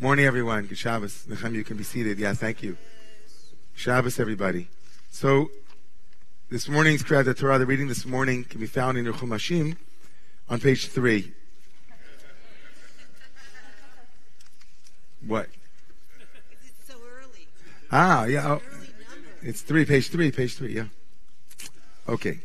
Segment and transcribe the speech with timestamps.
[0.00, 0.66] Morning, everyone.
[0.66, 1.26] Good Shabbos.
[1.50, 2.20] You can be seated.
[2.20, 2.76] Yeah, thank you.
[3.74, 4.68] Shabbos, everybody.
[5.10, 5.50] So,
[6.50, 9.76] this morning's Kriyat Torah, the reading this morning can be found in your Chumashim
[10.48, 11.32] on page three.
[15.26, 15.48] What?
[16.62, 17.48] It's so early.
[17.90, 18.52] Ah, yeah.
[18.52, 18.62] Oh,
[19.42, 20.86] it's three, page three, page three, yeah.
[22.08, 22.38] Okay.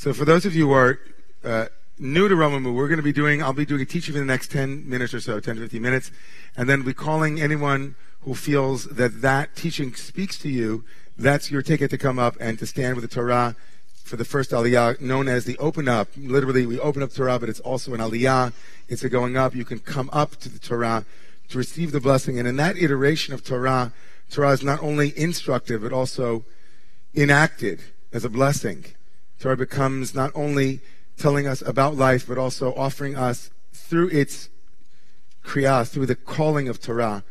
[0.00, 0.98] So for those of you who are
[1.44, 1.66] uh,
[1.98, 4.24] new to Romemu, we're going to be doing, I'll be doing a teaching for the
[4.24, 6.10] next 10 minutes or so, 10 to 15 minutes,
[6.56, 10.84] and then be calling anyone who feels that that teaching speaks to you,
[11.18, 13.54] that's your ticket to come up and to stand with the Torah
[14.02, 16.08] for the first aliyah, known as the open up.
[16.16, 18.54] Literally, we open up Torah, but it's also an aliyah.
[18.88, 19.54] It's a going up.
[19.54, 21.04] You can come up to the Torah
[21.50, 22.38] to receive the blessing.
[22.38, 23.92] And in that iteration of Torah,
[24.30, 26.46] Torah is not only instructive, but also
[27.14, 27.82] enacted
[28.14, 28.86] as a blessing.
[29.40, 30.80] Torah becomes not only
[31.16, 34.48] telling us about life, but also offering us through its
[35.44, 37.24] kriyah, through the calling of Torah,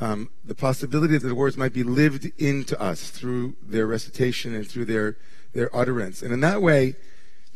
[0.00, 4.66] um, the possibility that the words might be lived into us through their recitation and
[4.66, 5.16] through their
[5.52, 6.22] their utterance.
[6.22, 6.94] And in that way,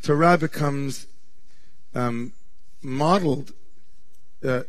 [0.03, 1.07] Torah becomes
[1.95, 2.33] um,
[2.83, 3.53] modeled,
[4.45, 4.63] uh,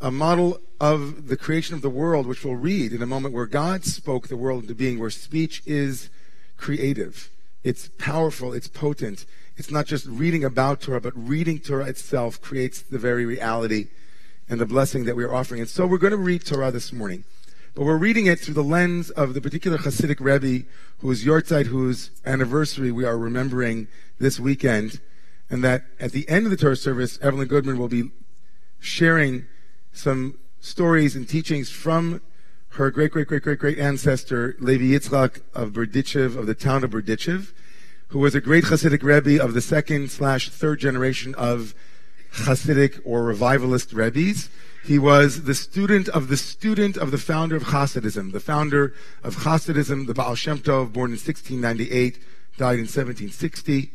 [0.00, 3.46] a model of the creation of the world, which we'll read in a moment, where
[3.46, 6.10] God spoke the world into being, where speech is
[6.56, 7.30] creative.
[7.66, 9.26] It's powerful, it's potent.
[9.56, 13.88] It's not just reading about Torah, but reading Torah itself creates the very reality
[14.48, 15.62] and the blessing that we are offering.
[15.62, 17.24] And so we're going to read Torah this morning.
[17.74, 20.64] But we're reading it through the lens of the particular Hasidic Rebbe
[20.98, 23.88] whose Yortzeit, whose anniversary we are remembering
[24.20, 25.00] this weekend.
[25.50, 28.12] And that at the end of the Torah service, Evelyn Goodman will be
[28.78, 29.44] sharing
[29.92, 32.20] some stories and teachings from
[32.76, 36.90] her great, great, great, great, great ancestor, Levi Yitzchak of Berdichev, of the town of
[36.90, 37.54] Berdichev,
[38.08, 41.74] who was a great Hasidic Rebbe of the second slash third generation of
[42.32, 44.50] Hasidic or revivalist Rebbe's.
[44.84, 48.92] He was the student of the student of the founder of Hasidism, the founder
[49.24, 52.18] of Hasidism, the Baal Shem Tov, born in 1698,
[52.58, 53.90] died in 1760.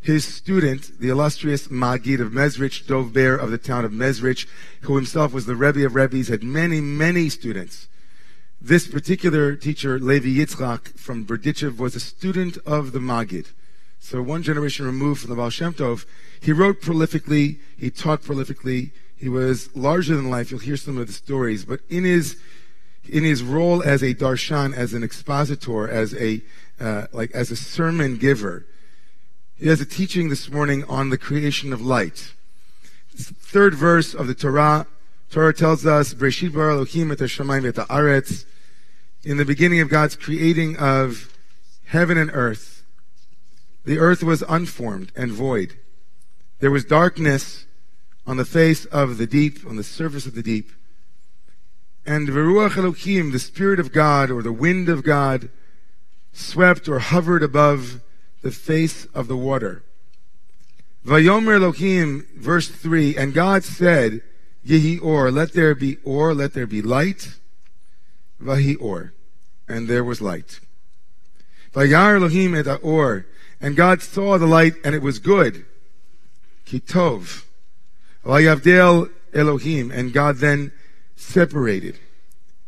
[0.00, 4.48] His student, the illustrious Magid of Mezrich, Dov Ber of the town of Mezrich,
[4.80, 7.86] who himself was the Rebbe of Rebbe's, had many, many students.
[8.62, 13.46] This particular teacher, Levi Yitzchak from Berdichev, was a student of the Magid.
[13.98, 16.04] So one generation removed from the Baal Shem Tov.
[16.42, 20.50] He wrote prolifically, he taught prolifically, he was larger than life.
[20.50, 22.36] You'll hear some of the stories, but in his
[23.08, 26.42] in his role as a darshan, as an expositor, as a
[26.78, 28.66] uh, like as a sermon giver,
[29.56, 32.34] he has a teaching this morning on the creation of light.
[33.16, 34.86] Third verse of the Torah.
[35.30, 38.44] Torah tells us, "Breshit bara Elohim et hashamayim et haaretz."
[39.22, 41.36] In the beginning of God's creating of
[41.84, 42.84] heaven and earth,
[43.84, 45.74] the earth was unformed and void.
[46.60, 47.66] There was darkness
[48.26, 50.70] on the face of the deep, on the surface of the deep.
[52.06, 55.50] And Veruach Elohim, the Spirit of God, or the wind of God,
[56.32, 58.00] swept or hovered above
[58.40, 59.82] the face of the water.
[61.04, 64.22] Vayomer Elohim, verse 3, and God said,
[64.66, 67.39] Yehi or, let there be or, let there be light.
[68.42, 69.12] Vahi or,
[69.68, 70.60] and there was light.
[71.72, 73.26] Vayar Elohim et or,
[73.60, 75.66] and God saw the light, and it was good.
[76.66, 77.44] Kitov.
[78.24, 80.72] Vayavdel Elohim, and God then
[81.16, 81.98] separated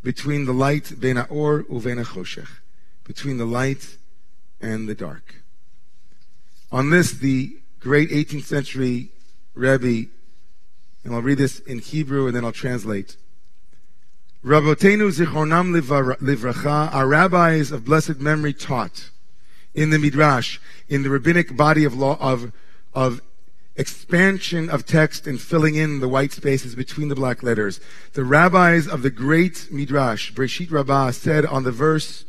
[0.03, 2.49] between the light, ben or uven choshech,
[3.05, 3.97] between the light
[4.61, 5.37] and the dark.
[6.71, 9.11] On this, the great 18th century
[9.55, 10.09] Rebbe,
[11.05, 13.17] and I'll read this in Hebrew and then I'll translate.
[14.45, 19.11] Rabbotenu zichronam livracha, our rabbis of blessed memory taught
[19.73, 20.59] in the Midrash,
[20.89, 22.51] in the rabbinic body of law of,
[22.93, 23.23] of
[23.77, 27.81] expansion of text and filling in the white spaces between the black letters.
[28.15, 32.25] The rabbis of the great Midrash, Breshit Rabbah, said on the verse,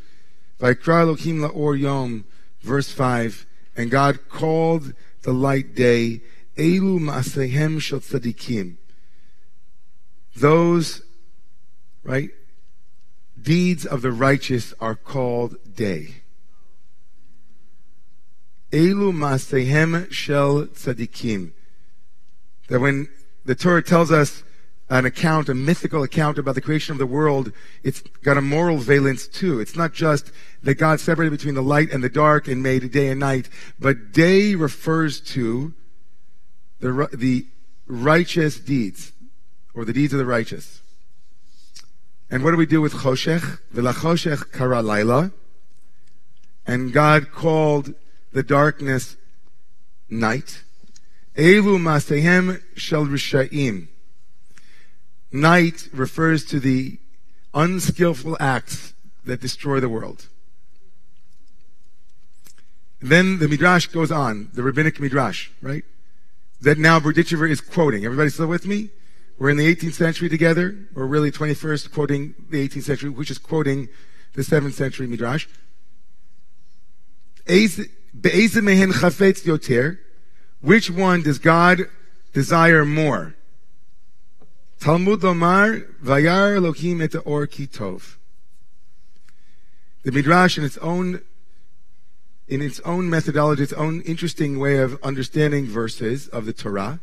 [0.60, 2.25] Vaikra Elohim la'or yom,
[2.62, 3.45] verse 5,
[3.75, 4.94] and God called
[5.24, 6.21] the light day,
[6.57, 8.75] Elu ma'asehem shel tzadikim.
[10.36, 11.01] Those,
[12.03, 12.29] right,
[13.41, 16.15] deeds of the righteous are called day.
[18.71, 21.51] Elu masehem shel tzadikim.
[22.69, 23.07] That when
[23.45, 24.44] the Torah tells us
[24.89, 27.51] an account, a mythical account about the creation of the world,
[27.83, 29.59] it's got a moral valence too.
[29.59, 33.09] It's not just that God separated between the light and the dark and made day
[33.09, 35.73] and night, but day refers to
[36.79, 37.47] the, the
[37.88, 39.13] righteous deeds,
[39.73, 40.82] or the deeds of the righteous.
[42.33, 43.59] And what do we do with Choshech?
[43.75, 45.31] V'lachoshech kara laila.
[46.65, 47.94] And God called
[48.31, 49.18] the darkness
[50.09, 50.63] night.
[51.38, 53.88] Elu masehem shel risha'im.
[55.31, 56.97] Night refers to the
[57.53, 58.95] unskillful acts
[59.25, 60.25] that destroy the world.
[63.00, 65.83] Then the Midrash goes on, the rabbinic Midrash, right?
[66.62, 68.06] That now Berdichever is quoting.
[68.06, 68.89] Everybody still with me?
[69.38, 70.75] We're in the 18th century together.
[70.94, 73.89] We're really 21st quoting the 18th century, which is quoting
[74.33, 75.47] the 7th century Midrash.
[80.62, 81.81] Which one does God
[82.31, 83.35] desire more?
[84.80, 88.15] Talmud Lomar, Vayar Elohim et or kitov.
[90.03, 91.21] The Midrash in its own
[92.47, 97.00] in its own methodology, its own interesting way of understanding verses of the Torah,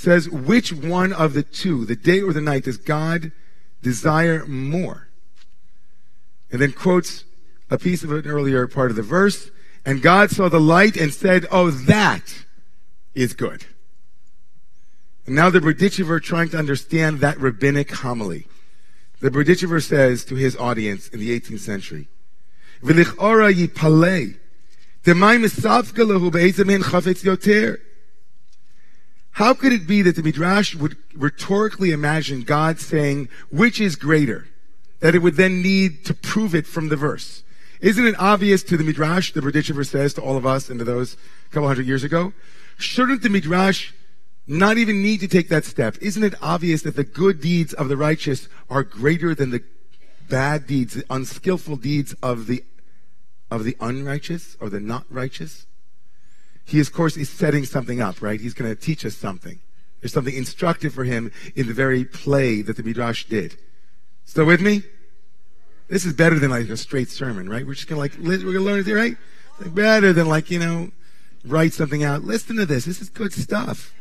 [0.00, 3.32] says which one of the two, the day or the night, does God
[3.82, 5.08] desire more?
[6.50, 7.24] And then quotes
[7.70, 9.50] a piece of an earlier part of the verse,
[9.84, 12.44] and God saw the light and said, Oh, that
[13.14, 13.66] is good.
[15.26, 18.46] And now the Berdichever trying to understand that rabbinic homily.
[19.20, 22.08] The Berdichever says to his audience in the 18th century,
[22.82, 24.38] V'lichora yipalei,
[29.32, 34.48] how could it be that the Midrash would rhetorically imagine God saying, which is greater?
[35.00, 37.42] That it would then need to prove it from the verse.
[37.80, 40.84] Isn't it obvious to the Midrash, the Berdichever says to all of us and to
[40.84, 42.32] those a couple hundred years ago?
[42.76, 43.92] Shouldn't the Midrash
[44.50, 45.96] not even need to take that step.
[46.00, 49.62] Isn't it obvious that the good deeds of the righteous are greater than the
[50.28, 52.64] bad deeds, the unskillful deeds of the
[53.48, 55.66] of the unrighteous or the not righteous?
[56.69, 58.39] He, of course, is setting something up, right?
[58.39, 59.59] He's going to teach us something.
[60.01, 63.57] There's something instructive for him in the very play that the Midrash did.
[64.25, 64.83] Still with me?
[65.87, 67.65] This is better than like a straight sermon, right?
[67.65, 69.15] We're just going to like, we're going to learn it, right?
[69.59, 70.91] Like better than like, you know,
[71.45, 72.23] write something out.
[72.23, 72.85] Listen to this.
[72.85, 73.91] This is good stuff.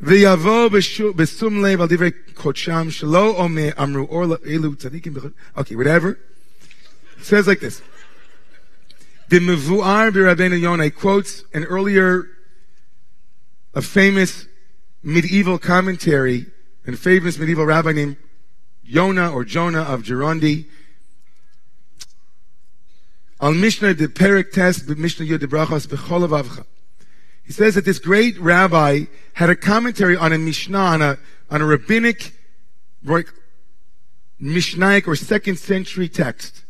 [0.00, 0.68] ויבוא
[1.16, 3.46] בשום לב על דברי קודשם שלא
[3.82, 5.14] אמרו אור אלו צדיקים
[5.56, 6.18] Okay, whatever.
[7.18, 7.80] It says like this.
[9.29, 12.25] The Mevu'ar Rabbeinu Yonah quotes an earlier,
[13.75, 14.47] a famous
[15.03, 16.47] medieval commentary,
[16.83, 18.17] and famous medieval rabbi named
[18.83, 20.65] Yonah or Jonah of Gerondi.
[23.39, 26.65] Al Mishnah de Perek Test, Mishnah de Brachos, Bechol.
[27.43, 29.01] He says that this great rabbi
[29.33, 31.19] had a commentary on a Mishnah, on a,
[31.51, 32.33] on a rabbinic,
[34.41, 36.63] Mishnaic or second century text.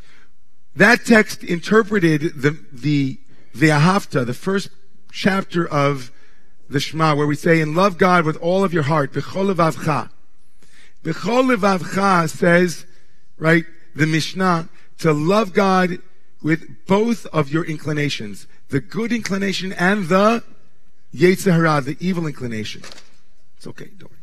[0.75, 3.19] That text interpreted the, the,
[3.54, 4.69] the Ahavta, the first
[5.12, 6.12] chapter of
[6.69, 10.10] the Shema, where we say, and love God with all of your heart, b'chol levavcha.
[11.04, 12.86] B'chol levavcha says,
[13.38, 14.69] right, the Mishnah,
[15.00, 15.98] to love God
[16.42, 20.44] with both of your inclinations, the good inclination and the
[21.13, 22.83] Yetzer the evil inclination.
[23.57, 24.19] It's okay, don't worry.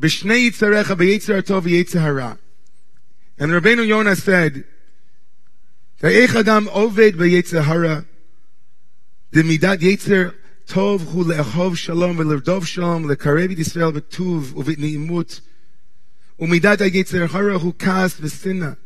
[0.00, 2.38] B'shnei yitzarecha b'yetzer tov v'yetzer hara.
[3.38, 4.64] And Rabbeinu Yonah said,
[6.00, 8.04] Ta'ech adam oved b'yetzer hara,
[9.32, 10.34] demidat yetzer
[10.66, 15.40] tov hu le'achov shalom v'lerdov shalom le'karev Yisrael b'tuv u'v'ni'imut
[16.40, 18.76] umidat ha'yetzer hara hu kas v'sinna.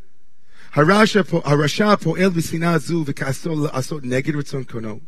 [0.72, 5.00] הרשע פועל בשנאה זו וכעסו לעשות נגד רצון קונו,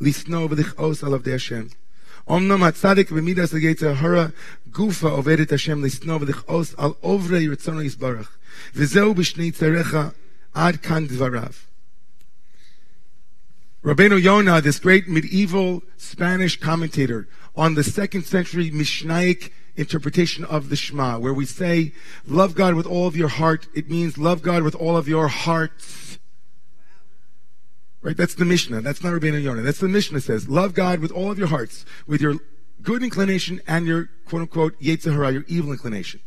[0.00, 1.62] לשנוא ולכעוס על עבדי השם.
[2.30, 4.26] אמנם הצדיק במידס היצר הרע
[4.70, 8.30] גופה עובד את השם לשנוא ולכעוס על עוברי רצונו יסברך.
[8.74, 9.96] וזהו בשני צריך
[10.54, 11.52] עד כאן דבריו.
[13.84, 20.74] Rabbeinu Yonah, this great medieval Spanish commentator on the second century Mishnaic interpretation of the
[20.76, 21.92] Shema, where we say,
[22.26, 23.68] love God with all of your heart.
[23.74, 26.18] It means love God with all of your hearts.
[28.03, 28.17] Right?
[28.17, 28.81] That's the Mishnah.
[28.81, 29.61] That's not Rabbeinu Yonah.
[29.61, 32.35] That's the Mishnah says, love God with all of your hearts, with your
[32.81, 36.19] good inclination and your quote unquote Yetzer hara, your evil inclination.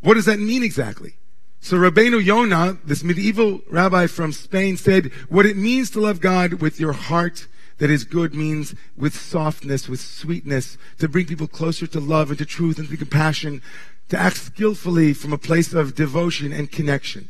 [0.00, 1.16] What does that mean exactly?
[1.60, 6.54] So Rabbeinu Yonah, this medieval rabbi from Spain said, what it means to love God
[6.54, 7.48] with your heart
[7.78, 12.38] that is good means with softness, with sweetness, to bring people closer to love and
[12.38, 13.60] to truth and to compassion,
[14.08, 17.28] to act skillfully from a place of devotion and connection.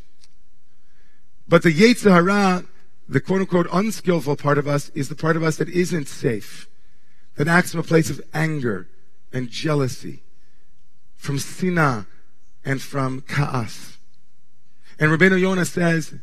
[1.49, 2.65] But the Yetzer hara,
[3.11, 6.69] the quote unquote unskillful part of us, is the part of us that isn't safe,
[7.35, 8.89] that acts from a place of anger
[9.33, 10.23] and jealousy,
[11.17, 12.07] from sinah
[12.65, 13.99] and from ka'as.
[15.01, 16.15] And Rabbeinu Yonah says,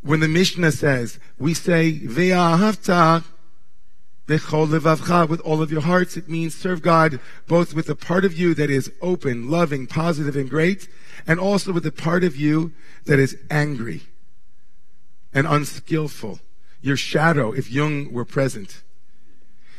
[0.00, 3.24] when the Mishnah says, we say, Ve'ahavta
[4.28, 6.16] Bechol levavcha, with all of your hearts.
[6.16, 7.18] It means serve God
[7.48, 10.88] both with the part of you that is open, loving, positive, and great,
[11.26, 12.72] and also with the part of you
[13.06, 14.02] that is angry
[15.32, 16.40] and unskillful.
[16.82, 18.82] Your shadow, if Jung were present.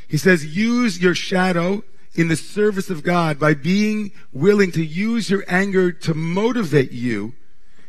[0.08, 5.30] He says, use your shadow in the service of God by being willing to use
[5.30, 7.34] your anger to motivate you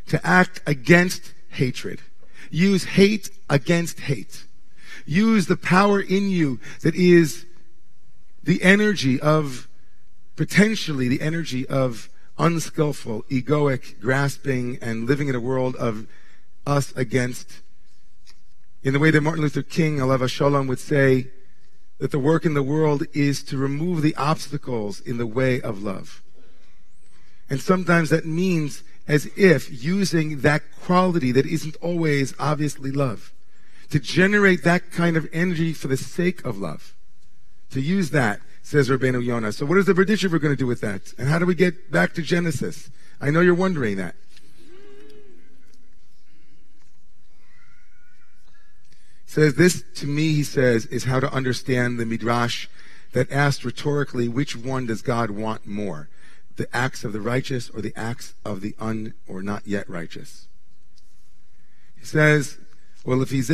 [0.07, 2.01] to act against hatred.
[2.49, 4.45] Use hate against hate.
[5.05, 7.45] Use the power in you that is
[8.43, 9.67] the energy of,
[10.35, 16.07] potentially the energy of unskillful, egoic, grasping, and living in a world of
[16.65, 17.61] us against.
[18.83, 21.27] In the way that Martin Luther King, Alav Shalom, would say,
[21.99, 25.81] that the work in the world is to remove the obstacles in the way of
[25.81, 26.21] love.
[27.49, 33.31] And sometimes that means as if using that quality that isn't always obviously love
[33.89, 36.95] to generate that kind of energy for the sake of love.
[37.71, 39.51] To use that, says Rabbeinu Yonah.
[39.51, 41.13] So what is the Berditchever going to do with that?
[41.17, 42.89] And how do we get back to Genesis?
[43.21, 44.15] I know you're wondering that.
[49.33, 52.67] Says this to me, he says, is how to understand the Midrash
[53.13, 56.07] that asked rhetorically, which one does God want more?
[56.55, 60.47] The acts of the righteous or the acts of the un or not yet righteous?
[61.99, 62.59] He says,
[63.03, 63.49] well, if he's.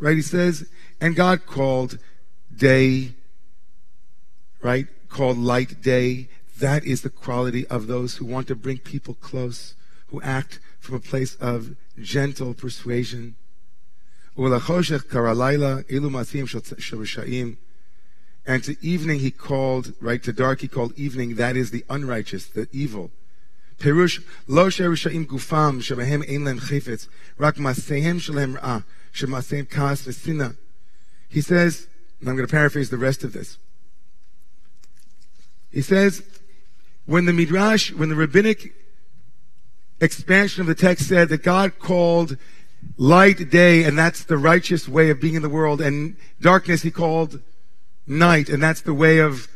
[0.00, 0.16] Right?
[0.16, 0.68] He says,
[1.00, 1.98] and God called
[2.54, 3.14] day,
[4.60, 4.88] right?
[5.08, 6.28] Called light day.
[6.60, 9.74] That is the quality of those who want to bring people close,
[10.08, 13.36] who act from a place of gentle persuasion.
[18.46, 22.46] And to evening he called, right, to dark he called evening, that is the unrighteous,
[22.46, 23.10] the evil.
[23.80, 23.90] He
[31.40, 31.86] says,
[32.20, 33.58] and I'm going to paraphrase the rest of this.
[35.70, 36.24] He says,
[37.08, 38.74] when the Midrash, when the rabbinic
[39.98, 42.36] expansion of the text said that God called
[42.98, 46.90] light day, and that's the righteous way of being in the world, and darkness he
[46.90, 47.40] called
[48.06, 49.48] night, and that's the way of,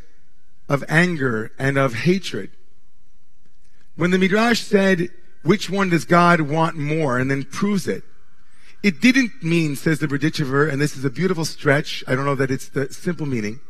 [0.67, 2.53] of anger and of hatred.
[3.97, 5.11] When the Midrash said,
[5.43, 8.03] which one does God want more, and then proves it,
[8.83, 12.03] it didn't mean, says the Berditchever, and this is a beautiful stretch.
[12.09, 13.61] I don't know that it's the simple meaning,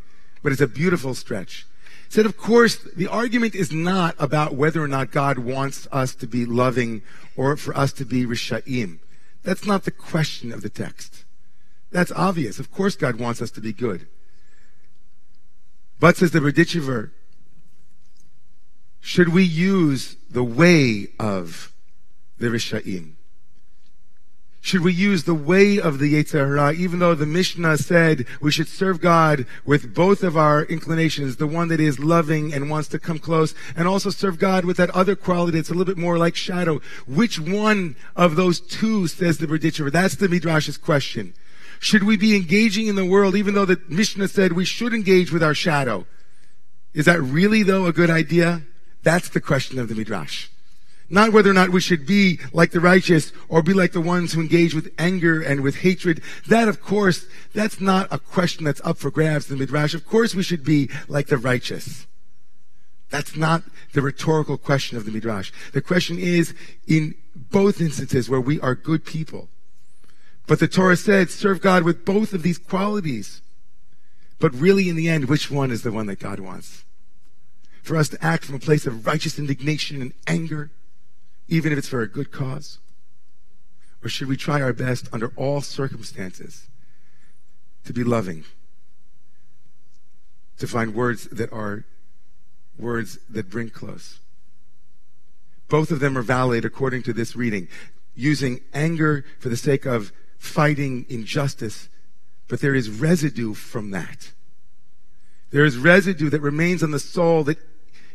[0.40, 1.66] but it's a beautiful stretch.
[2.12, 6.26] Said, of course, the argument is not about whether or not God wants us to
[6.26, 7.00] be loving
[7.38, 8.98] or for us to be risha'im.
[9.42, 11.24] That's not the question of the text.
[11.90, 12.58] That's obvious.
[12.58, 14.08] Of course God wants us to be good.
[16.00, 17.12] But says the Berditchever,
[19.00, 21.72] should we use the way of
[22.36, 23.14] the Risha'im?
[24.64, 28.52] Should we use the way of the Yetzer Hara, even though the Mishnah said we
[28.52, 32.86] should serve God with both of our inclinations, the one that is loving and wants
[32.90, 36.00] to come close, and also serve God with that other quality that's a little bit
[36.00, 36.80] more like shadow.
[37.08, 39.90] Which one of those two, says the Berditchever?
[39.90, 41.34] That's the Midrash's question.
[41.80, 45.32] Should we be engaging in the world even though the Mishnah said we should engage
[45.32, 46.06] with our shadow?
[46.94, 48.62] Is that really though a good idea?
[49.02, 50.51] That's the question of the Midrash.
[51.12, 54.32] Not whether or not we should be like the righteous or be like the ones
[54.32, 56.22] who engage with anger and with hatred.
[56.48, 59.92] That, of course, that's not a question that's up for grabs in the Midrash.
[59.92, 62.06] Of course we should be like the righteous.
[63.10, 65.52] That's not the rhetorical question of the Midrash.
[65.74, 66.54] The question is,
[66.88, 69.50] in both instances where we are good people,
[70.46, 73.42] but the Torah said, serve God with both of these qualities.
[74.38, 76.84] But really, in the end, which one is the one that God wants?
[77.82, 80.70] For us to act from a place of righteous indignation and anger,
[81.48, 82.78] even if it's for a good cause?
[84.02, 86.68] Or should we try our best under all circumstances
[87.84, 88.44] to be loving?
[90.58, 91.84] To find words that are
[92.78, 94.20] words that bring close.
[95.68, 97.68] Both of them are valid according to this reading.
[98.14, 101.88] Using anger for the sake of fighting injustice,
[102.48, 104.32] but there is residue from that.
[105.50, 107.58] There is residue that remains on the soul that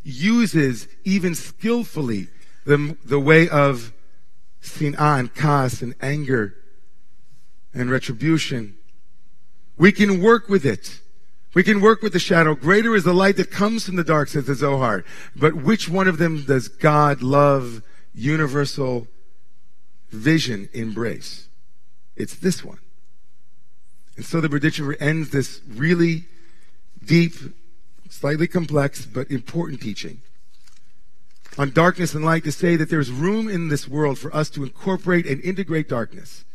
[0.04, 2.28] uses even skillfully
[2.68, 3.94] the, the way of
[4.62, 6.54] sin'ah and kas and anger
[7.74, 8.76] and retribution.
[9.78, 11.00] We can work with it.
[11.54, 12.56] We can work with the shadow.
[12.56, 15.06] Greater is the light that comes from the dark, says the Zohar.
[15.34, 17.82] But which one of them does God, love,
[18.14, 19.08] universal
[20.10, 21.48] vision embrace?
[22.18, 22.80] It's this one.
[24.18, 26.26] And so the Berditchever ends this really
[27.04, 27.34] deep,
[28.10, 30.22] slightly complex, but important teaching
[31.58, 34.64] on darkness and light to say that there's room in this world for us to
[34.64, 36.46] incorporate and integrate darkness,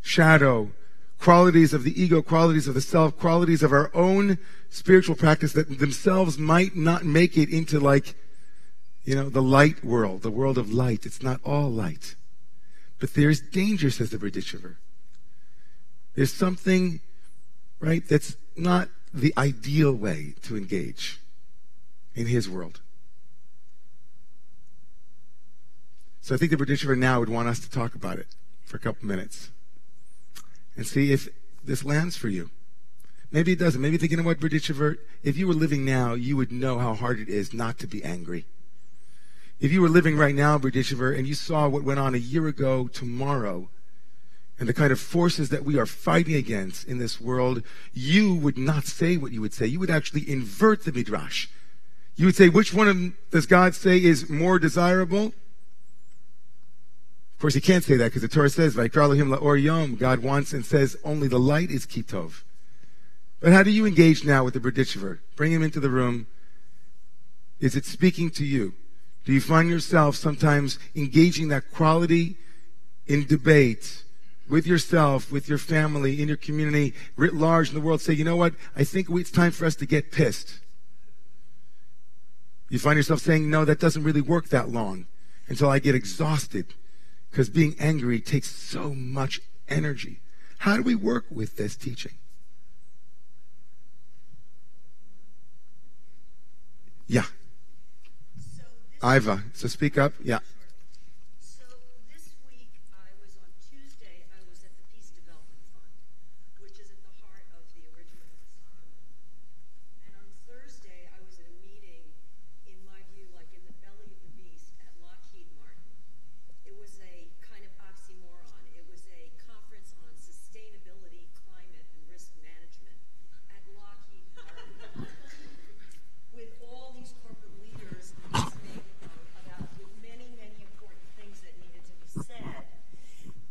[0.00, 0.70] shadow,
[1.18, 4.38] qualities of the ego, qualities of the self, qualities of our own
[4.70, 8.14] spiritual practice that themselves might not make it into like,
[9.04, 11.04] you know, the light world, the world of light.
[11.04, 12.14] It's not all light.
[13.00, 14.76] But there's danger, says the Berdichever.
[16.14, 17.00] There's something,
[17.80, 21.20] right, that's not the ideal way to engage
[22.14, 22.80] in his world.
[26.20, 28.26] So I think the Berdichever now would want us to talk about it
[28.64, 29.50] for a couple minutes
[30.76, 31.28] and see if
[31.64, 32.50] this lands for you.
[33.30, 33.80] Maybe it doesn't.
[33.80, 36.78] Maybe you think, you know what, Berdichever, if you were living now, you would know
[36.78, 38.46] how hard it is not to be angry.
[39.60, 42.46] If you were living right now, Berdichever, and you saw what went on a year
[42.46, 43.68] ago tomorrow,
[44.58, 48.58] and the kind of forces that we are fighting against in this world, you would
[48.58, 49.66] not say what you would say.
[49.66, 51.48] You would actually invert the midrash.
[52.16, 55.32] You would say, which one of does God say is more desirable?
[57.38, 60.52] Of course, you can't say that because the Torah says, him la'or yom, God wants
[60.52, 62.42] and says only the light is kitov.
[63.38, 65.20] But how do you engage now with the Berdichever?
[65.36, 66.26] Bring him into the room.
[67.60, 68.74] Is it speaking to you?
[69.24, 72.38] Do you find yourself sometimes engaging that quality
[73.06, 74.02] in debate
[74.50, 78.00] with yourself, with your family, in your community, writ large in the world?
[78.00, 78.54] Say, you know what?
[78.74, 80.58] I think it's time for us to get pissed.
[82.68, 85.06] You find yourself saying, no, that doesn't really work that long
[85.46, 86.74] until I get exhausted
[87.30, 90.20] because being angry takes so much energy.
[90.58, 92.12] How do we work with this teaching?
[97.06, 97.24] Yeah.
[98.56, 100.12] So Iva, so speak up.
[100.22, 100.40] Yeah.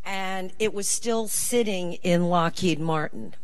[0.07, 3.35] and it was still sitting in Lockheed Martin.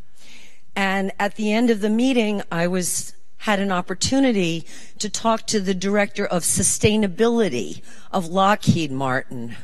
[0.75, 4.65] And at the end of the meeting, I was had an opportunity
[4.97, 9.57] to talk to the director of sustainability of Lockheed Martin.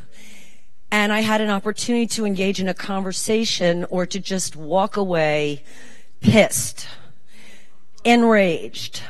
[0.92, 5.64] And I had an opportunity to engage in a conversation or to just walk away
[6.20, 6.88] pissed,
[8.04, 9.02] enraged,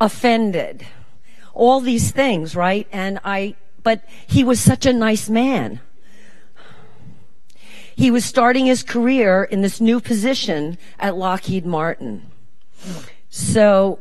[0.00, 0.86] offended,
[1.52, 2.86] all these things, right?
[2.92, 5.80] And I, but he was such a nice man.
[8.00, 12.30] He was starting his career in this new position at Lockheed Martin.
[13.28, 13.98] So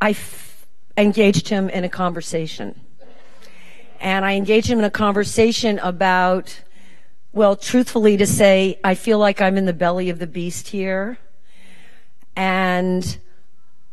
[0.00, 2.80] I f- engaged him in a conversation.
[4.00, 6.60] And I engaged him in a conversation about,
[7.32, 11.18] well, truthfully to say, I feel like I'm in the belly of the beast here.
[12.34, 13.16] And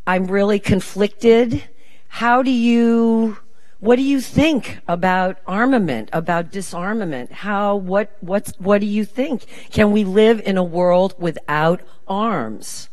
[0.08, 1.64] I'm really conflicted.
[2.08, 3.38] How do you
[3.86, 7.32] what do you think about armament, about disarmament?
[7.32, 9.46] How, what, what's, what do you think?
[9.70, 12.90] Can we live in a world without arms?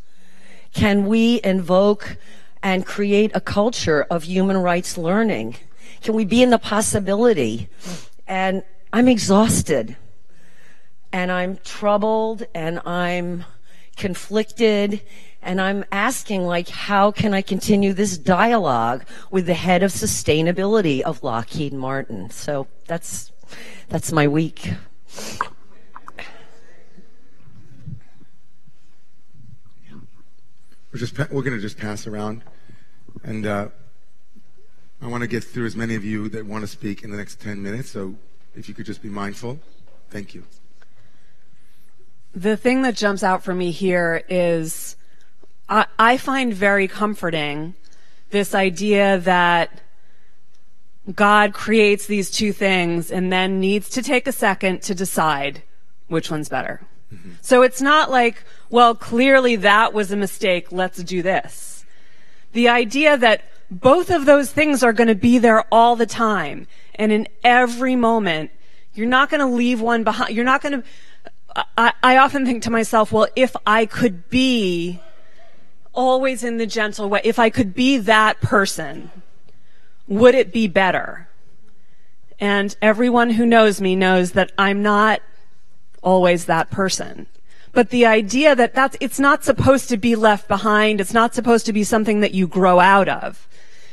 [0.74, 2.18] Can we invoke
[2.62, 5.56] and create a culture of human rights learning?
[6.02, 7.70] Can we be in the possibility?
[8.26, 9.96] And I'm exhausted
[11.10, 13.46] and I'm troubled and I'm
[13.96, 15.00] conflicted
[15.42, 21.00] and I'm asking, like, how can I continue this dialogue with the head of sustainability
[21.00, 22.30] of Lockheed Martin?
[22.30, 23.32] So that's,
[23.88, 24.72] that's my week.
[30.92, 32.42] We're just we're going to just pass around,
[33.24, 33.68] and uh,
[35.00, 37.16] I want to get through as many of you that want to speak in the
[37.16, 37.88] next ten minutes.
[37.88, 38.14] So
[38.54, 39.58] if you could just be mindful,
[40.10, 40.44] thank you.
[42.34, 44.96] The thing that jumps out for me here is
[45.72, 47.74] I, I find very comforting
[48.28, 49.80] this idea that
[51.14, 55.62] God creates these two things and then needs to take a second to decide
[56.08, 56.82] which one's better.
[57.12, 57.30] Mm-hmm.
[57.40, 60.70] So it's not like, well, clearly that was a mistake.
[60.70, 61.86] Let's do this.
[62.52, 66.66] The idea that both of those things are going to be there all the time.
[66.96, 68.50] And in every moment,
[68.92, 70.36] you're not going to leave one behind.
[70.36, 70.88] You're not going to,
[71.78, 75.00] I, I often think to myself, well, if I could be
[75.92, 77.20] always in the gentle way.
[77.24, 79.10] If I could be that person,
[80.06, 81.28] would it be better?
[82.40, 85.22] And everyone who knows me knows that I'm not
[86.02, 87.26] always that person.
[87.72, 91.00] But the idea that that's, it's not supposed to be left behind.
[91.00, 93.48] It's not supposed to be something that you grow out of.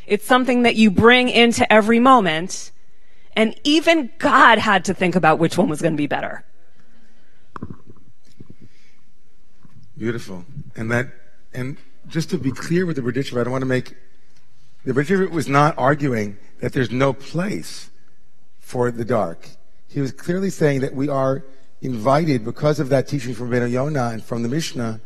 [0.05, 2.71] It's something that you bring into every moment.
[3.35, 6.43] And even God had to think about which one was going to be better.
[9.97, 10.45] Beautiful.
[10.75, 11.07] And that,
[11.53, 11.77] and
[12.09, 13.95] just to be clear with the Berdichev, I don't want to make,
[14.83, 17.89] the Berdichev was not arguing that there's no place
[18.59, 19.47] for the dark.
[19.87, 21.45] He was clearly saying that we are
[21.81, 24.99] invited because of that teaching from Ben Yonah and from the Mishnah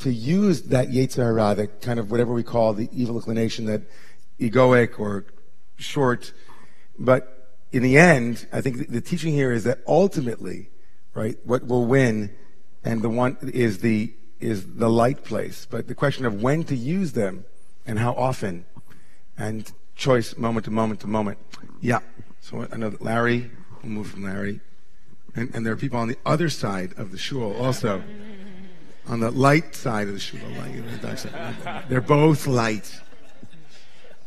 [0.00, 3.82] to use that Yetzer Hara, that kind of whatever we call the evil inclination, that
[4.40, 5.24] egoic or
[5.76, 6.32] short.
[6.98, 10.70] But in the end, I think the teaching here is that ultimately,
[11.14, 12.34] right, what will win
[12.84, 15.66] and the one is the is the light place.
[15.68, 17.44] But the question of when to use them
[17.86, 18.64] and how often
[19.38, 21.38] and choice moment to moment to moment.
[21.80, 22.00] Yeah.
[22.40, 23.50] So I know that Larry,
[23.82, 24.60] we'll move from Larry.
[25.34, 28.02] And, and there are people on the other side of the shul also.
[29.08, 30.40] On the light side of the shul.
[31.88, 33.00] They're both light.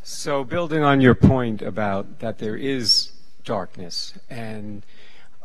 [0.03, 3.11] So building on your point about that there is
[3.43, 4.83] darkness and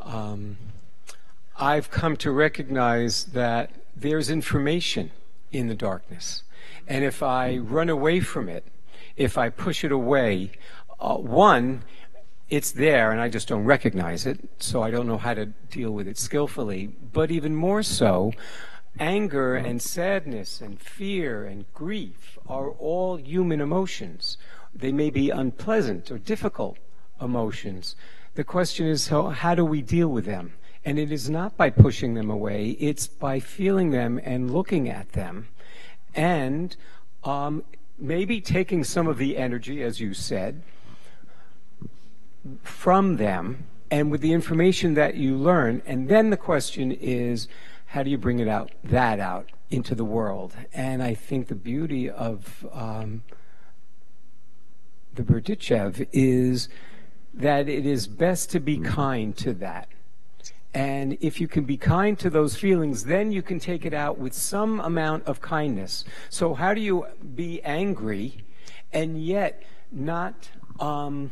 [0.00, 0.56] um,
[1.56, 5.10] I've come to recognize that there's information
[5.52, 6.42] in the darkness.
[6.86, 8.64] And if I run away from it,
[9.16, 10.52] if I push it away,
[11.00, 11.84] uh, one,
[12.50, 15.92] it's there and I just don't recognize it, so I don't know how to deal
[15.92, 16.86] with it skillfully.
[17.12, 18.32] But even more so,
[18.98, 24.36] anger and sadness and fear and grief are all human emotions.
[24.74, 26.78] They may be unpleasant or difficult
[27.20, 27.96] emotions.
[28.34, 30.54] The question is, how, how do we deal with them?
[30.84, 35.12] And it is not by pushing them away, it's by feeling them and looking at
[35.12, 35.48] them.
[36.14, 36.76] And
[37.24, 37.64] um,
[37.98, 40.62] maybe taking some of the energy, as you said,
[42.62, 45.82] from them and with the information that you learn.
[45.86, 47.48] And then the question is,
[47.86, 50.54] how do you bring it out, that out into the world?
[50.72, 53.22] And I think the beauty of um,
[55.14, 56.68] the Berdichev is
[57.32, 59.88] that it is best to be kind to that.
[60.74, 64.18] And if you can be kind to those feelings, then you can take it out
[64.18, 66.04] with some amount of kindness.
[66.30, 68.38] So, how do you be angry
[68.92, 70.34] and yet not
[70.80, 71.30] um,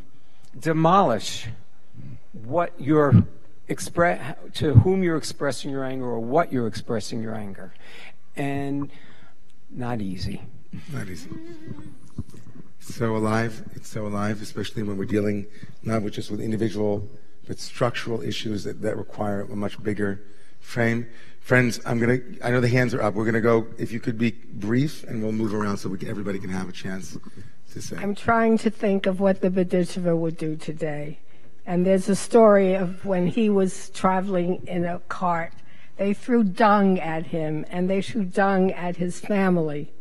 [0.58, 1.48] demolish
[2.44, 3.24] what you're
[3.66, 7.74] express to whom you're expressing your anger or what you're expressing your anger?
[8.36, 8.90] And
[9.70, 10.40] not easy.
[10.92, 11.30] Not easy.
[12.78, 13.64] So alive.
[13.74, 15.46] It's so alive, especially when we're dealing
[15.82, 17.08] not with just with individual
[17.46, 20.20] but structural issues that, that require a much bigger
[20.60, 21.06] frame.
[21.40, 22.18] Friends, I'm gonna.
[22.42, 23.14] I know the hands are up.
[23.14, 23.66] We're gonna go.
[23.76, 26.68] If you could be brief, and we'll move around so we can, everybody can have
[26.68, 27.18] a chance
[27.72, 27.96] to say.
[27.96, 31.18] I'm trying to think of what the Berdichever would do today,
[31.66, 35.52] and there's a story of when he was traveling in a cart.
[35.96, 39.92] They threw dung at him, and they threw dung at his family,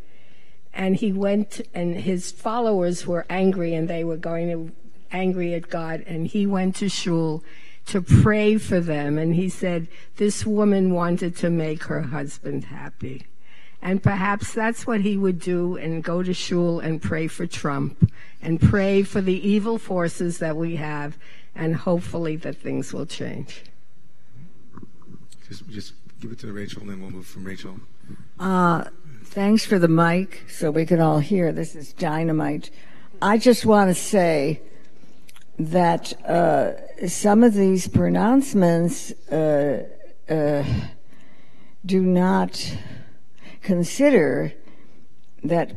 [0.73, 4.71] and he went, and his followers were angry, and they were going to
[5.11, 7.43] angry at God, and he went to shul
[7.87, 9.17] to pray for them.
[9.17, 13.25] And he said, This woman wanted to make her husband happy.
[13.81, 18.11] And perhaps that's what he would do and go to shul and pray for Trump
[18.41, 21.17] and pray for the evil forces that we have,
[21.55, 23.63] and hopefully that things will change.
[25.47, 27.79] Just, just give it to Rachel, and then we'll move from Rachel.
[28.39, 28.85] Uh,
[29.25, 31.51] thanks for the mic so we can all hear.
[31.51, 32.69] This is dynamite.
[33.21, 34.61] I just want to say
[35.65, 39.87] that uh, some of these pronouncements uh,
[40.29, 40.63] uh,
[41.85, 42.77] do not
[43.61, 44.53] consider
[45.43, 45.71] that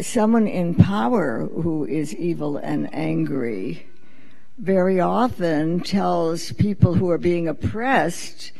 [0.00, 3.86] someone in power who is evil and angry
[4.58, 8.52] very often tells people who are being oppressed,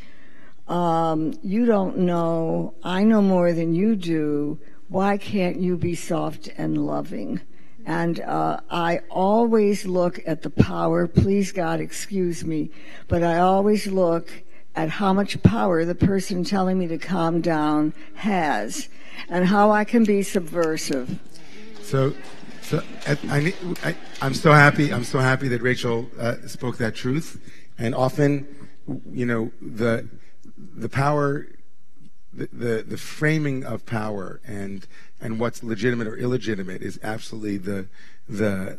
[0.69, 4.59] um, You don't know, I know more than you do.
[4.89, 7.41] Why can't you be soft and loving?
[7.89, 12.71] And uh, I always look at the power, please God, excuse me,
[13.09, 14.31] but I always look
[14.77, 18.91] at how much power the person telling me to calm down has
[19.31, 21.19] and how I can be subversive.
[21.81, 22.13] So,
[22.61, 23.55] so I,
[24.21, 24.93] am so happy.
[24.93, 27.41] I'm so happy that Rachel uh, spoke that truth.
[27.79, 28.47] And often,
[29.11, 30.07] you know, the
[30.77, 31.47] the power,
[32.35, 34.87] the, the the framing of power and
[35.21, 37.87] and what's legitimate or illegitimate is absolutely the,
[38.29, 38.79] the,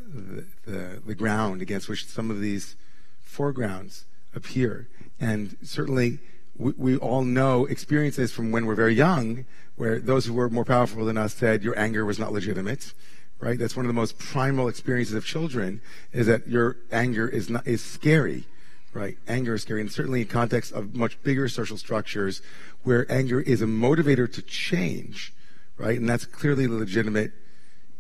[0.66, 2.76] the, the, ground against which some of these
[3.22, 4.88] foregrounds appear.
[5.20, 6.20] And certainly,
[6.58, 10.66] we, we, all know experiences from when we're very young where those who were more
[10.66, 12.94] powerful than us said your anger was not legitimate
[13.42, 13.58] right?
[13.58, 15.80] That's one of the most primal experiences of children
[16.12, 18.44] is that your anger is not is scary
[18.94, 19.18] right?
[19.28, 19.82] Anger is scary.
[19.82, 22.42] And certainly in context of much bigger social structures
[22.84, 25.34] where anger is a motivator to change
[25.80, 25.98] right?
[25.98, 27.32] And that's clearly a legitimate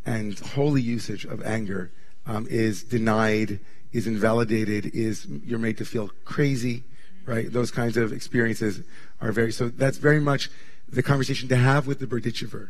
[0.06, 1.92] and holy usage of anger
[2.28, 3.60] um, is denied,
[3.92, 6.84] is invalidated, is you're made to feel crazy,
[7.26, 7.52] right?
[7.52, 8.82] Those kinds of experiences
[9.22, 10.50] are very, so that's very much
[10.92, 12.70] the conversation to have with the Berdichever,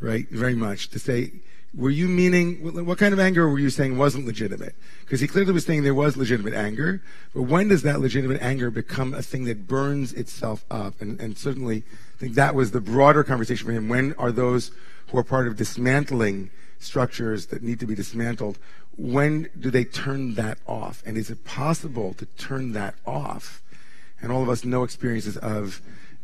[0.00, 0.28] right?
[0.30, 1.32] Very much to say,
[1.72, 4.74] were you meaning, what kind of anger were you saying wasn't legitimate?
[5.02, 7.00] Because he clearly was saying there was legitimate anger,
[7.32, 11.00] but when does that legitimate anger become a thing that burns itself up?
[11.00, 11.84] And, and certainly,
[12.16, 13.88] I think that was the broader conversation for him.
[13.88, 14.72] When are those
[15.08, 18.58] who are part of dismantling structures that need to be dismantled,
[18.96, 21.04] when do they turn that off?
[21.06, 23.62] And is it possible to turn that off?
[24.20, 25.80] And all of us know experiences of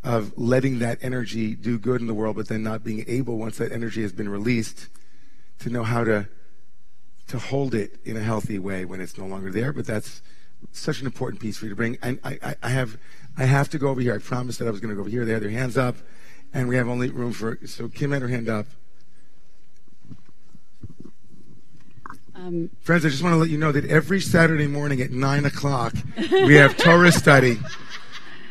[0.07, 3.59] of letting that energy do good in the world, but then not being able, once
[3.59, 4.87] that energy has been released,
[5.59, 6.29] to know how to
[7.27, 9.73] to hold it in a healthy way when it's no longer there.
[9.73, 10.23] But that's
[10.71, 11.99] such an important piece for you to bring.
[12.01, 12.99] And I, I, I have
[13.37, 14.15] I have to go over here.
[14.15, 15.25] I promised that I was going to go over here.
[15.25, 15.97] They had their hands up,
[16.55, 18.67] and we have only room for so Kim had her hand up.
[22.37, 25.47] Um, Friends, I just want to let you know that every Saturday morning at nine
[25.47, 25.95] o'clock
[26.31, 27.59] we have Torah study,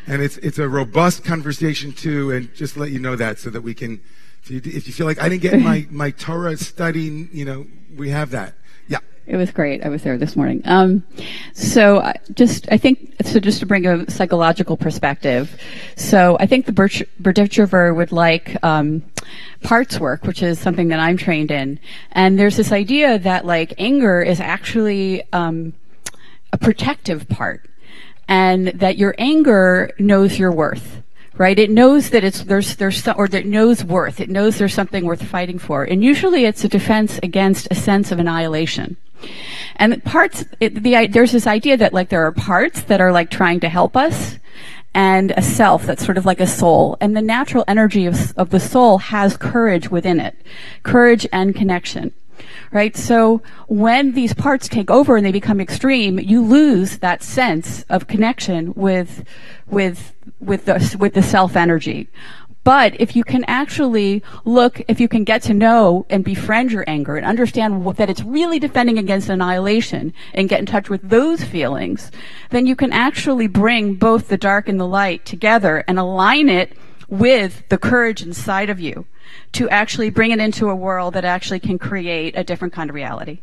[0.06, 2.30] and it's it's a robust conversation too.
[2.30, 4.00] And just let you know that so that we can,
[4.42, 7.66] if you, if you feel like I didn't get my my Torah study, you know,
[7.96, 8.54] we have that.
[8.88, 8.98] Yeah.
[9.26, 9.84] It was great.
[9.84, 10.62] I was there this morning.
[10.64, 11.04] Um,
[11.52, 15.60] so just, I think, so just to bring a psychological perspective.
[15.96, 19.02] So I think the Berditchever would like, um,
[19.64, 21.80] parts work, which is something that I'm trained in.
[22.12, 25.72] And there's this idea that like anger is actually, um,
[26.52, 27.68] a protective part
[28.28, 31.02] and that your anger knows your worth
[31.38, 31.58] right?
[31.58, 34.20] It knows that it's there's there's some, or that knows worth.
[34.20, 38.10] It knows there's something worth fighting for, and usually it's a defense against a sense
[38.10, 38.96] of annihilation.
[39.76, 43.30] And parts, it, the, there's this idea that like there are parts that are like
[43.30, 44.38] trying to help us
[44.94, 46.96] and a self that's sort of like a soul.
[47.00, 50.36] And the natural energy of, of the soul has courage within it.
[50.82, 52.12] Courage and connection.
[52.72, 52.96] Right?
[52.96, 58.06] So when these parts take over and they become extreme, you lose that sense of
[58.06, 59.24] connection with,
[59.66, 62.08] with, with the, with the self energy.
[62.66, 66.82] But if you can actually look, if you can get to know and befriend your
[66.88, 71.08] anger and understand what, that it's really defending against annihilation and get in touch with
[71.08, 72.10] those feelings,
[72.50, 76.76] then you can actually bring both the dark and the light together and align it
[77.08, 79.06] with the courage inside of you
[79.52, 82.94] to actually bring it into a world that actually can create a different kind of
[82.94, 83.40] reality.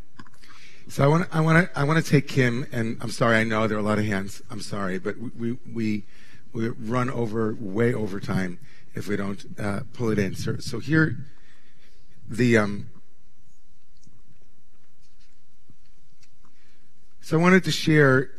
[0.90, 3.38] So I want to, I want to, I want to take Kim, and I'm sorry,
[3.38, 4.42] I know there are a lot of hands.
[4.50, 6.04] I'm sorry, but we, we,
[6.52, 8.60] we run over, way over time
[8.94, 10.36] if we don't uh, pull it in.
[10.36, 11.18] So, so here,
[12.30, 12.90] the um,
[17.22, 18.30] so I wanted to share,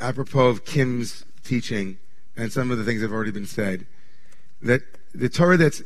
[0.00, 1.98] apropos of Kim's teaching
[2.36, 3.86] and some of the things that have already been said,
[4.60, 4.82] that
[5.14, 5.82] the Torah that's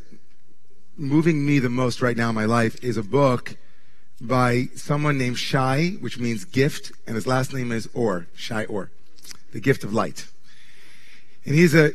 [0.97, 3.57] moving me the most right now in my life is a book
[4.21, 8.91] by someone named Shai, which means gift, and his last name is Or, Shai Or,
[9.53, 10.27] the gift of light.
[11.45, 11.93] And he's a,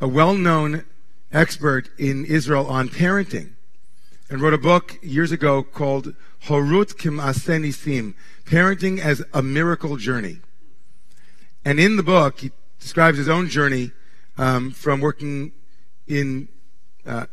[0.00, 0.84] a well-known
[1.32, 3.50] expert in Israel on parenting
[4.28, 6.14] and wrote a book years ago called
[6.46, 10.38] Horut Kim'aseh Nisim, Parenting as a Miracle Journey.
[11.64, 12.50] And in the book, he
[12.80, 13.92] describes his own journey
[14.36, 15.52] um, from working
[16.08, 16.48] in
[17.06, 17.26] uh,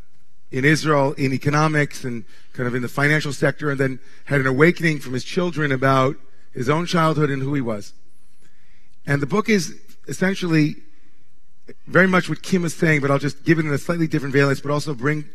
[0.51, 4.47] in Israel in economics and kind of in the financial sector, and then had an
[4.47, 6.15] awakening from his children about
[6.53, 7.93] his own childhood and who he was.
[9.05, 10.75] And the book is essentially
[11.87, 14.33] very much what Kim was saying, but I'll just give it in a slightly different
[14.33, 15.25] valence, but also bring,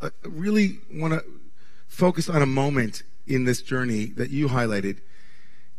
[0.00, 1.22] uh, really want to
[1.86, 4.98] focus on a moment in this journey that you highlighted.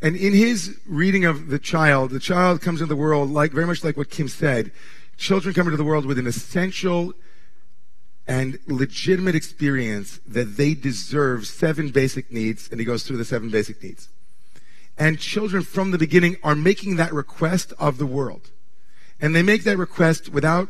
[0.02, 3.66] And in his reading of the child, the child comes into the world like, very
[3.66, 4.72] much like what Kim said.
[5.18, 7.14] Children come into the world with an essential
[8.28, 13.50] and legitimate experience that they deserve seven basic needs, and he goes through the seven
[13.50, 14.10] basic needs.
[14.98, 18.52] And children from the beginning are making that request of the world.
[19.22, 20.70] And they make that request without,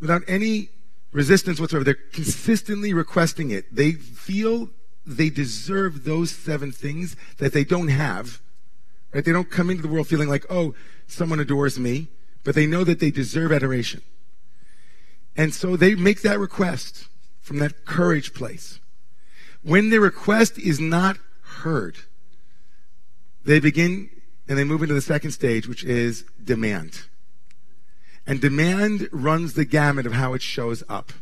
[0.00, 0.70] without any
[1.12, 1.84] resistance whatsoever.
[1.84, 3.74] They're consistently requesting it.
[3.74, 4.70] They feel
[5.04, 8.40] they deserve those seven things that they don't have.
[9.12, 9.24] Right?
[9.24, 10.74] They don't come into the world feeling like, oh,
[11.06, 12.08] someone adores me,
[12.44, 14.02] but they know that they deserve adoration.
[15.36, 17.08] And so they make that request
[17.40, 18.80] from that courage place.
[19.62, 21.96] When their request is not heard,
[23.44, 24.10] they begin
[24.48, 27.04] and they move into the second stage, which is demand.
[28.26, 31.12] And demand runs the gamut of how it shows up.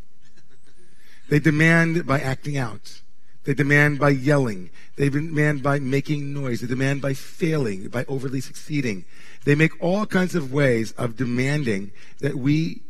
[1.29, 3.01] They demand by acting out.
[3.44, 4.70] They demand by yelling.
[4.96, 6.61] They demand by making noise.
[6.61, 9.05] They demand by failing, by overly succeeding.
[9.44, 12.83] They make all kinds of ways of demanding that we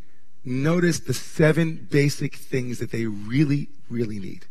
[0.44, 4.46] notice the seven basic things that they really, really need.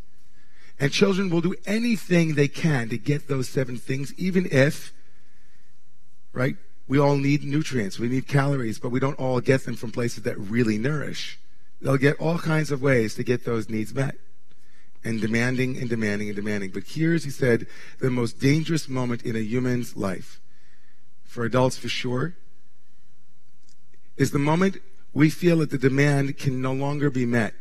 [0.79, 4.93] And children will do anything they can to get those seven things, even if,
[6.31, 6.55] right,
[6.87, 10.23] we all need nutrients, we need calories, but we don't all get them from places
[10.23, 11.39] that really nourish.
[11.81, 14.15] They'll get all kinds of ways to get those needs met.
[15.03, 16.71] And demanding and demanding and demanding.
[16.71, 17.67] But here's, he said,
[17.99, 20.41] the most dangerous moment in a human's life,
[21.23, 22.35] for adults for sure,
[24.17, 24.77] is the moment
[25.13, 27.53] we feel that the demand can no longer be met.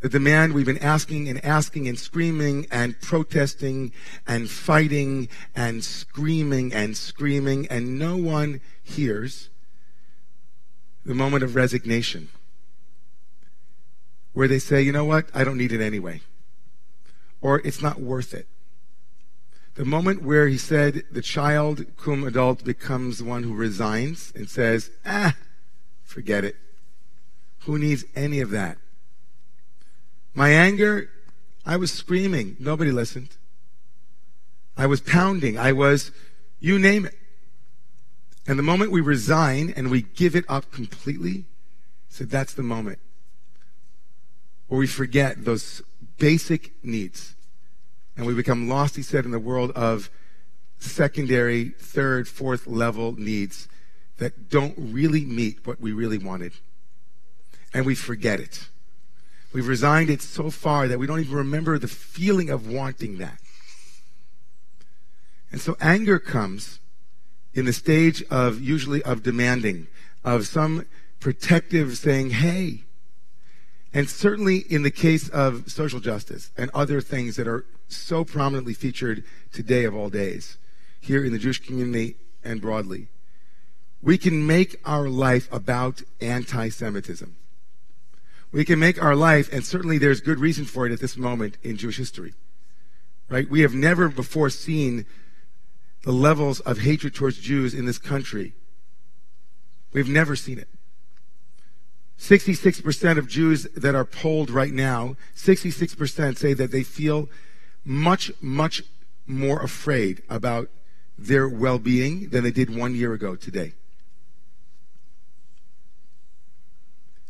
[0.00, 3.92] The demand we've been asking and asking and screaming and protesting
[4.26, 9.50] and fighting and screaming and screaming, and no one hears
[11.04, 12.28] the moment of resignation
[14.34, 16.20] where they say, you know what, I don't need it anyway.
[17.40, 18.46] Or it's not worth it.
[19.74, 24.90] The moment where he said the child cum adult becomes one who resigns and says,
[25.04, 25.34] ah,
[26.08, 26.56] forget it.
[27.64, 28.78] Who needs any of that?
[30.34, 31.10] My anger,
[31.66, 32.56] I was screaming.
[32.58, 33.36] Nobody listened.
[34.76, 35.58] I was pounding.
[35.58, 36.10] I was,
[36.60, 37.14] you name it.
[38.46, 41.44] And the moment we resign and we give it up completely,
[42.08, 43.00] so that's the moment
[44.68, 45.82] where we forget those
[46.16, 47.34] basic needs
[48.16, 50.08] and we become lost, he said, in the world of
[50.78, 53.68] secondary, third, fourth level needs
[54.18, 56.52] that don't really meet what we really wanted.
[57.72, 58.68] And we forget it.
[59.52, 63.38] We've resigned it so far that we don't even remember the feeling of wanting that.
[65.50, 66.80] And so anger comes
[67.54, 69.86] in the stage of usually of demanding,
[70.22, 70.86] of some
[71.20, 72.84] protective saying, hey,
[73.94, 78.74] and certainly in the case of social justice and other things that are so prominently
[78.74, 80.58] featured today of all days,
[81.00, 83.08] here in the Jewish community and broadly,
[84.02, 87.36] we can make our life about anti Semitism.
[88.50, 91.58] We can make our life, and certainly there's good reason for it at this moment
[91.62, 92.34] in Jewish history.
[93.28, 93.48] Right?
[93.48, 95.04] We have never before seen
[96.02, 98.54] the levels of hatred towards Jews in this country.
[99.92, 100.68] We've never seen it.
[102.18, 107.28] 66% of Jews that are polled right now, 66% say that they feel
[107.84, 108.82] much, much
[109.26, 110.68] more afraid about
[111.16, 113.74] their well being than they did one year ago today.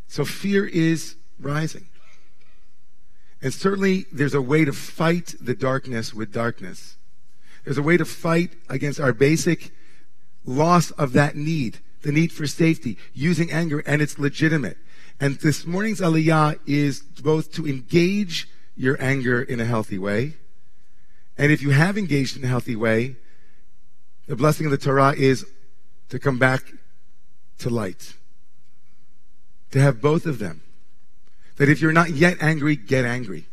[0.09, 1.87] So fear is rising.
[3.41, 6.97] And certainly there's a way to fight the darkness with darkness.
[7.65, 9.73] There's a way to fight against our basic
[10.45, 14.79] loss of that need the need for safety, using anger, and it's legitimate.
[15.21, 20.35] And this morning's aliyah is both to engage your anger in a healthy way,
[21.37, 23.17] and if you have engaged in a healthy way,
[24.27, 25.47] the blessing of the Torah is
[26.09, 26.63] to come back
[27.59, 28.15] to light.
[29.73, 30.63] To have both of them.
[31.57, 33.47] That if you're not yet angry, get angry.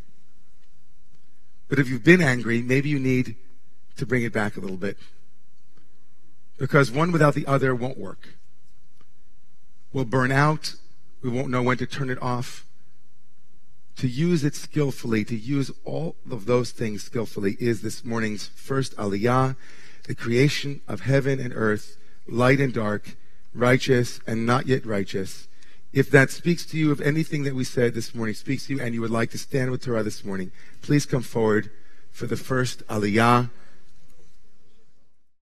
[1.67, 3.35] But if you've been angry, maybe you need
[3.97, 4.97] to bring it back a little bit.
[6.57, 8.35] Because one without the other won't work.
[9.91, 10.75] We'll burn out.
[11.21, 12.65] We won't know when to turn it off.
[13.97, 18.95] To use it skillfully, to use all of those things skillfully, is this morning's first
[18.97, 19.55] aliyah,
[20.03, 21.97] the creation of heaven and earth,
[22.27, 23.15] light and dark,
[23.53, 25.47] righteous and not yet righteous.
[25.95, 28.81] If that speaks to you, if anything that we said this morning speaks to you,
[28.81, 31.71] and you would like to stand with Torah this morning, please come forward
[32.11, 33.49] for the first aliyah.